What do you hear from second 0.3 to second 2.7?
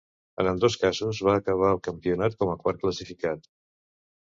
En ambdós casos va acabar el campionat com a